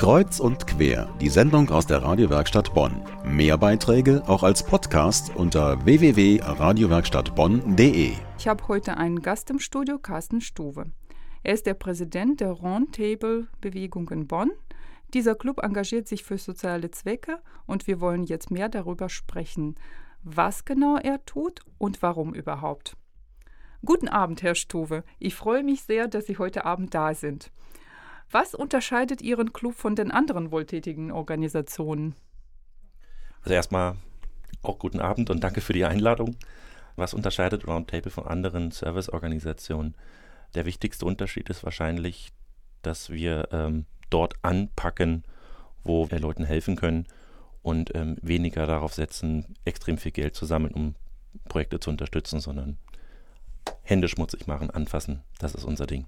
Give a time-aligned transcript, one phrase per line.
[0.00, 3.02] Kreuz und quer, die Sendung aus der Radiowerkstatt Bonn.
[3.22, 8.12] Mehr Beiträge auch als Podcast unter www.radiowerkstattbonn.de.
[8.38, 10.86] Ich habe heute einen Gast im Studio, Carsten Stuwe.
[11.42, 14.52] Er ist der Präsident der Roundtable-Bewegung in Bonn.
[15.12, 19.74] Dieser Club engagiert sich für soziale Zwecke und wir wollen jetzt mehr darüber sprechen,
[20.22, 22.96] was genau er tut und warum überhaupt.
[23.84, 25.04] Guten Abend, Herr Stuwe.
[25.18, 27.52] Ich freue mich sehr, dass Sie heute Abend da sind.
[28.32, 32.14] Was unterscheidet Ihren Club von den anderen wohltätigen Organisationen?
[33.42, 33.96] Also erstmal
[34.62, 36.36] auch guten Abend und danke für die Einladung.
[36.94, 39.96] Was unterscheidet Roundtable von anderen Serviceorganisationen?
[40.54, 42.32] Der wichtigste Unterschied ist wahrscheinlich,
[42.82, 45.24] dass wir ähm, dort anpacken,
[45.82, 47.06] wo wir Leuten helfen können
[47.62, 50.94] und ähm, weniger darauf setzen, extrem viel Geld zu sammeln, um
[51.48, 52.78] Projekte zu unterstützen, sondern
[53.82, 55.22] Hände schmutzig machen, anfassen.
[55.38, 56.06] Das ist unser Ding.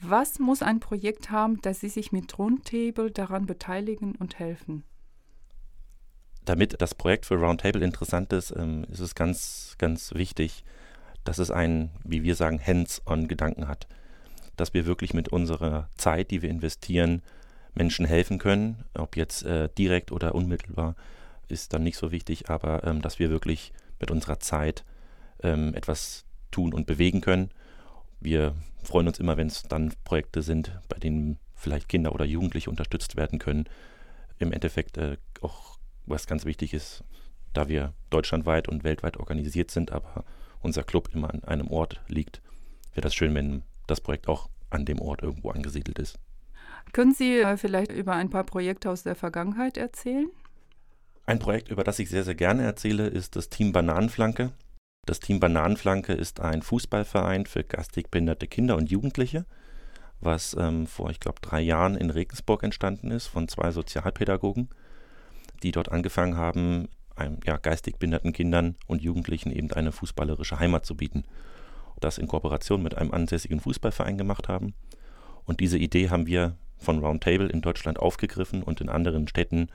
[0.00, 4.84] Was muss ein Projekt haben, dass Sie sich mit Roundtable daran beteiligen und helfen?
[6.44, 10.64] Damit das Projekt für Roundtable interessant ist, ähm, ist es ganz, ganz wichtig,
[11.24, 13.88] dass es einen, wie wir sagen, Hands-on-Gedanken hat.
[14.56, 17.22] Dass wir wirklich mit unserer Zeit, die wir investieren,
[17.74, 18.84] Menschen helfen können.
[18.94, 20.94] Ob jetzt äh, direkt oder unmittelbar,
[21.48, 24.84] ist dann nicht so wichtig, aber ähm, dass wir wirklich mit unserer Zeit
[25.42, 27.50] ähm, etwas tun und bewegen können
[28.20, 32.70] wir freuen uns immer, wenn es dann Projekte sind, bei denen vielleicht Kinder oder Jugendliche
[32.70, 33.64] unterstützt werden können.
[34.38, 37.02] Im Endeffekt äh, auch, was ganz wichtig ist,
[37.52, 40.24] da wir deutschlandweit und weltweit organisiert sind, aber
[40.60, 42.42] unser Club immer an einem Ort liegt,
[42.92, 46.18] wäre das schön, wenn das Projekt auch an dem Ort irgendwo angesiedelt ist.
[46.92, 50.28] Können Sie äh, vielleicht über ein paar Projekte aus der Vergangenheit erzählen?
[51.24, 54.52] Ein Projekt, über das ich sehr, sehr gerne erzähle, ist das Team Bananenflanke.
[55.06, 59.46] Das Team Bananenflanke ist ein Fußballverein für geistig behinderte Kinder und Jugendliche,
[60.20, 64.68] was ähm, vor, ich glaube, drei Jahren in Regensburg entstanden ist von zwei Sozialpädagogen,
[65.62, 70.84] die dort angefangen haben, einem, ja, geistig behinderten Kindern und Jugendlichen eben eine fußballerische Heimat
[70.84, 71.22] zu bieten.
[72.00, 74.74] Das in Kooperation mit einem ansässigen Fußballverein gemacht haben.
[75.44, 79.68] Und diese Idee haben wir von Roundtable in Deutschland aufgegriffen und in anderen Städten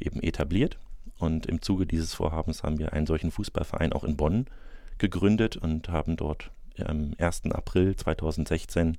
[0.00, 0.78] eben etabliert.
[1.18, 4.46] Und im Zuge dieses Vorhabens haben wir einen solchen Fußballverein auch in Bonn
[5.00, 7.46] gegründet und haben dort am 1.
[7.50, 8.96] April 2016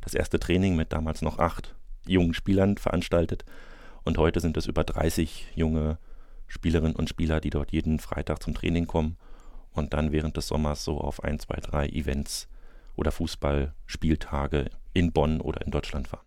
[0.00, 1.74] das erste Training mit damals noch acht
[2.06, 3.44] jungen Spielern veranstaltet.
[4.04, 5.98] Und heute sind es über 30 junge
[6.46, 9.16] Spielerinnen und Spieler, die dort jeden Freitag zum Training kommen
[9.72, 12.48] und dann während des Sommers so auf ein, zwei, drei Events
[12.94, 16.24] oder Fußballspieltage in Bonn oder in Deutschland fahren.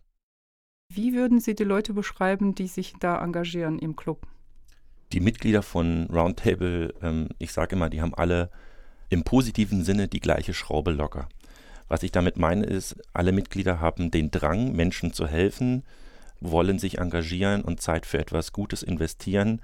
[0.91, 4.27] Wie würden Sie die Leute beschreiben, die sich da engagieren im Club?
[5.13, 8.51] Die Mitglieder von Roundtable, ähm, ich sage immer, die haben alle
[9.09, 11.27] im positiven Sinne die gleiche Schraube locker.
[11.87, 15.83] Was ich damit meine ist, alle Mitglieder haben den Drang, Menschen zu helfen,
[16.39, 19.61] wollen sich engagieren und Zeit für etwas Gutes investieren,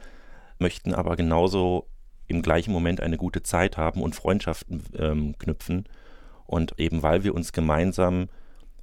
[0.57, 1.87] möchten aber genauso
[2.27, 5.85] im gleichen Moment eine gute Zeit haben und Freundschaften ähm, knüpfen.
[6.47, 8.27] Und eben weil wir uns gemeinsam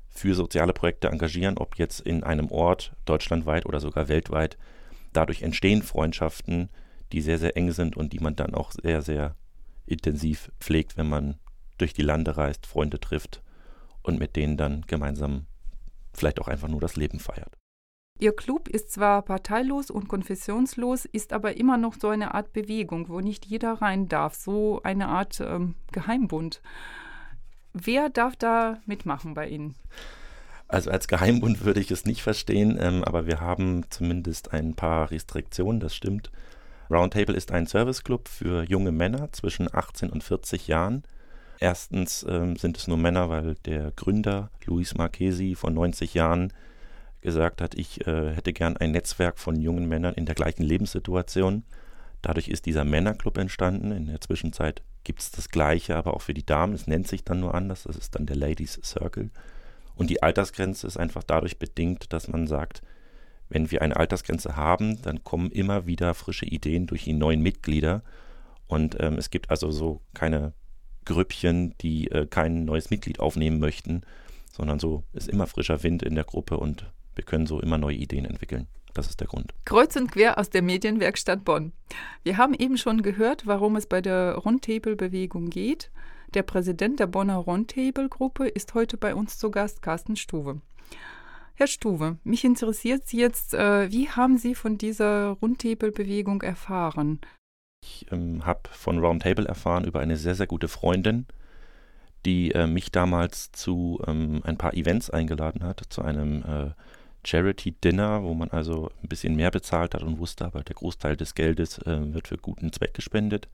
[0.09, 4.57] für soziale Projekte engagieren, ob jetzt in einem Ort, deutschlandweit oder sogar weltweit,
[5.13, 6.69] dadurch entstehen Freundschaften,
[7.13, 9.35] die sehr, sehr eng sind und die man dann auch sehr, sehr
[9.93, 11.39] intensiv pflegt, wenn man
[11.79, 13.43] durch die Lande reist, Freunde trifft
[14.03, 15.47] und mit denen dann gemeinsam
[16.13, 17.57] vielleicht auch einfach nur das Leben feiert.
[18.19, 23.09] Ihr Club ist zwar parteilos und konfessionslos, ist aber immer noch so eine Art Bewegung,
[23.09, 26.63] wo nicht jeder rein darf, so eine Art ähm, Geheimbund.
[27.73, 29.75] Wer darf da mitmachen bei Ihnen?
[30.69, 35.11] Also als Geheimbund würde ich es nicht verstehen, ähm, aber wir haben zumindest ein paar
[35.11, 36.31] Restriktionen, das stimmt.
[36.93, 41.05] Roundtable ist ein Serviceclub für junge Männer zwischen 18 und 40 Jahren.
[41.59, 46.53] Erstens ähm, sind es nur Männer, weil der Gründer Luis Marchesi vor 90 Jahren
[47.23, 51.63] gesagt hat, ich äh, hätte gern ein Netzwerk von jungen Männern in der gleichen Lebenssituation.
[52.21, 53.93] Dadurch ist dieser Männerclub entstanden.
[53.93, 56.75] In der Zwischenzeit gibt es das Gleiche, aber auch für die Damen.
[56.75, 57.85] Es nennt sich dann nur anders.
[57.85, 59.31] Das ist dann der Ladies Circle.
[59.95, 62.83] Und die Altersgrenze ist einfach dadurch bedingt, dass man sagt,
[63.53, 68.03] wenn wir eine Altersgrenze haben, dann kommen immer wieder frische Ideen durch die neuen Mitglieder.
[68.67, 70.55] Und ähm, es gibt also so keine
[71.05, 74.03] Grüppchen, die äh, kein neues Mitglied aufnehmen möchten,
[74.51, 77.97] sondern so ist immer frischer Wind in der Gruppe und wir können so immer neue
[77.97, 78.67] Ideen entwickeln.
[78.95, 79.55] Das ist der Grund.
[79.65, 81.73] Kreuz und quer aus der Medienwerkstatt Bonn.
[82.23, 85.91] Wir haben eben schon gehört, warum es bei der Rundtable-Bewegung geht.
[86.35, 90.61] Der Präsident der Bonner Rundtable-Gruppe ist heute bei uns zu Gast, Carsten Stuwe.
[91.55, 97.21] Herr Stuwe, mich interessiert jetzt, äh, wie haben Sie von dieser Rundtable-Bewegung erfahren?
[97.85, 101.27] Ich ähm, habe von Roundtable erfahren über eine sehr, sehr gute Freundin,
[102.25, 106.71] die äh, mich damals zu ähm, ein paar Events eingeladen hat, zu einem äh,
[107.25, 111.35] Charity-Dinner, wo man also ein bisschen mehr bezahlt hat und wusste, aber der Großteil des
[111.35, 113.49] Geldes äh, wird für guten Zweck gespendet.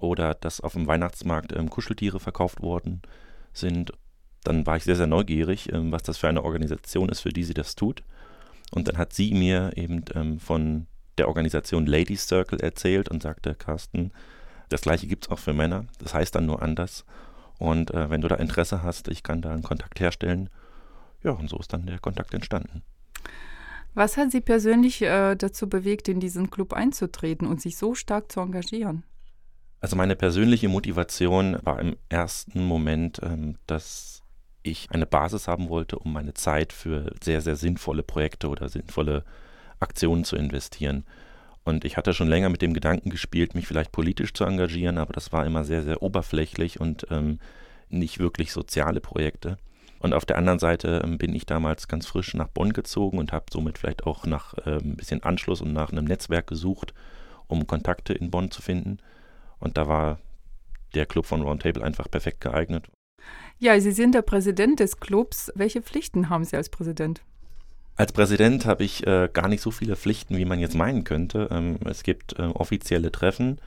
[0.00, 3.02] Oder dass auf dem Weihnachtsmarkt ähm, Kuscheltiere verkauft worden
[3.52, 3.92] sind.
[4.44, 7.44] Dann war ich sehr, sehr neugierig, ähm, was das für eine Organisation ist, für die
[7.44, 8.02] sie das tut.
[8.70, 10.86] Und dann hat sie mir eben ähm, von
[11.18, 14.12] der Organisation Ladies Circle erzählt und sagte, Carsten,
[14.68, 17.04] das gleiche gibt es auch für Männer, das heißt dann nur anders.
[17.58, 20.50] Und äh, wenn du da Interesse hast, ich kann da einen Kontakt herstellen.
[21.22, 22.82] Ja, und so ist dann der Kontakt entstanden.
[23.94, 28.32] Was hat Sie persönlich äh, dazu bewegt, in diesen Club einzutreten und sich so stark
[28.32, 29.04] zu engagieren?
[29.80, 34.23] Also meine persönliche Motivation war im ersten Moment, ähm, dass
[34.64, 39.24] ich eine Basis haben wollte, um meine Zeit für sehr, sehr sinnvolle Projekte oder sinnvolle
[39.78, 41.04] Aktionen zu investieren.
[41.64, 45.12] Und ich hatte schon länger mit dem Gedanken gespielt, mich vielleicht politisch zu engagieren, aber
[45.12, 47.38] das war immer sehr, sehr oberflächlich und ähm,
[47.88, 49.58] nicht wirklich soziale Projekte.
[49.98, 53.32] Und auf der anderen Seite ähm, bin ich damals ganz frisch nach Bonn gezogen und
[53.32, 56.92] habe somit vielleicht auch nach äh, ein bisschen Anschluss und nach einem Netzwerk gesucht,
[57.46, 58.98] um Kontakte in Bonn zu finden.
[59.58, 60.18] Und da war
[60.94, 62.88] der Club von Roundtable einfach perfekt geeignet.
[63.58, 65.52] Ja, Sie sind der Präsident des Clubs.
[65.54, 67.22] Welche Pflichten haben Sie als Präsident?
[67.96, 71.48] Als Präsident habe ich äh, gar nicht so viele Pflichten, wie man jetzt meinen könnte.
[71.52, 73.60] Ähm, es gibt äh, offizielle Treffen,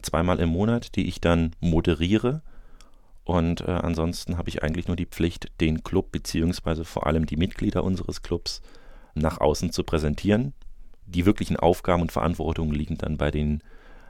[0.00, 2.42] zweimal im Monat, die ich dann moderiere.
[3.24, 7.36] Und äh, ansonsten habe ich eigentlich nur die Pflicht, den Club beziehungsweise vor allem die
[7.36, 8.62] Mitglieder unseres Clubs
[9.14, 10.54] nach außen zu präsentieren.
[11.06, 13.62] Die wirklichen Aufgaben und Verantwortungen liegen dann bei den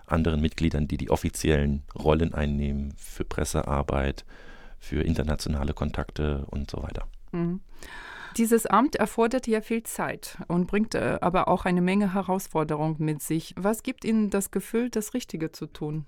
[0.06, 4.24] anderen Mitgliedern, die die offiziellen Rollen einnehmen für Pressearbeit,
[4.84, 7.06] für internationale Kontakte und so weiter.
[7.32, 7.60] Mhm.
[8.36, 13.22] Dieses Amt erfordert ja viel Zeit und bringt äh, aber auch eine Menge Herausforderungen mit
[13.22, 13.54] sich.
[13.56, 16.04] Was gibt Ihnen das Gefühl, das Richtige zu tun?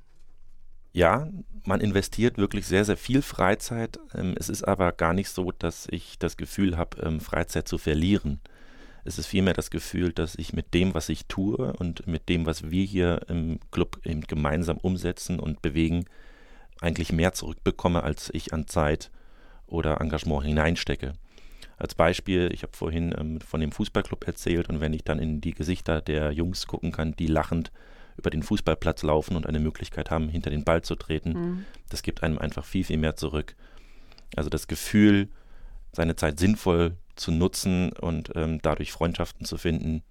[0.92, 1.28] Ja,
[1.64, 4.00] man investiert wirklich sehr, sehr viel Freizeit.
[4.14, 7.78] Ähm, es ist aber gar nicht so, dass ich das Gefühl habe, ähm, Freizeit zu
[7.78, 8.40] verlieren.
[9.04, 12.44] Es ist vielmehr das Gefühl, dass ich mit dem, was ich tue und mit dem,
[12.44, 16.06] was wir hier im Club eben gemeinsam umsetzen und bewegen,
[16.80, 19.10] eigentlich mehr zurückbekomme, als ich an Zeit
[19.66, 21.14] oder Engagement hineinstecke.
[21.78, 25.40] Als Beispiel, ich habe vorhin ähm, von dem Fußballclub erzählt und wenn ich dann in
[25.40, 27.70] die Gesichter der Jungs gucken kann, die lachend
[28.16, 31.64] über den Fußballplatz laufen und eine Möglichkeit haben, hinter den Ball zu treten, mhm.
[31.90, 33.56] das gibt einem einfach viel, viel mehr zurück.
[34.36, 35.28] Also das Gefühl,
[35.92, 40.02] seine Zeit sinnvoll zu nutzen und ähm, dadurch Freundschaften zu finden,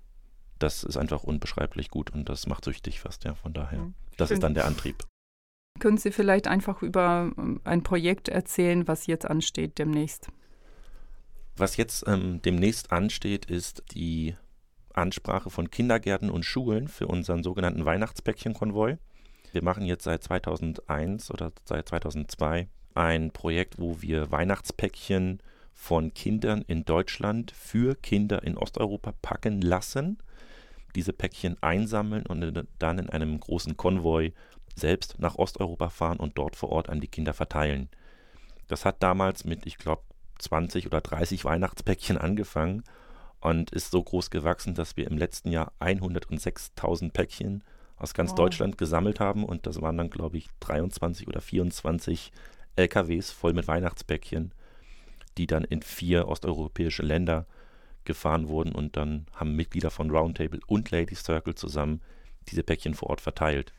[0.60, 3.80] das ist einfach unbeschreiblich gut und das macht süchtig fast, ja, von daher.
[3.80, 3.94] Mhm.
[4.18, 4.36] Das Schön.
[4.36, 5.04] ist dann der Antrieb.
[5.80, 10.30] Können Sie vielleicht einfach über ähm, ein Projekt erzählen, was jetzt ansteht demnächst?
[11.58, 14.36] Was jetzt ähm, demnächst ansteht, ist die
[14.94, 18.98] Ansprache von Kindergärten und Schulen für unseren sogenannten Weihnachtspäckchenkonvoi.
[19.52, 25.42] Wir machen jetzt seit 2001 oder seit 2002 ein Projekt, wo wir Weihnachtspäckchen
[25.74, 30.18] von Kindern in Deutschland für Kinder in Osteuropa packen lassen,
[30.96, 34.32] diese Päckchen einsammeln und dann in einem großen Konvoi
[34.76, 37.90] selbst nach Osteuropa fahren und dort vor Ort an die Kinder verteilen.
[38.68, 40.04] Das hat damals mit, ich glaube,
[40.40, 42.84] 20 oder 30 Weihnachtspäckchen angefangen
[43.40, 47.64] und ist so groß gewachsen, dass wir im letzten Jahr 106.000 Päckchen
[47.98, 48.38] aus ganz wow.
[48.38, 52.32] Deutschland gesammelt haben und das waren dann, glaube ich, 23 oder 24
[52.76, 54.54] LKWs voll mit Weihnachtspäckchen,
[55.38, 57.46] die dann in vier osteuropäische Länder
[58.04, 62.02] gefahren wurden und dann haben Mitglieder von Roundtable und Ladies Circle zusammen
[62.50, 63.74] diese Päckchen vor Ort verteilt.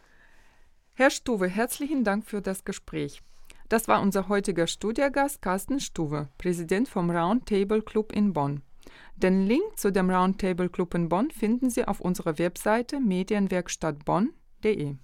[0.99, 3.21] Herr Stuwe, herzlichen Dank für das Gespräch.
[3.69, 8.63] Das war unser heutiger Studiogast Carsten Stuwe, Präsident vom Roundtable Club in Bonn.
[9.15, 14.95] Den Link zu dem Roundtable Club in Bonn finden Sie auf unserer Webseite medienwerkstattbonn.de.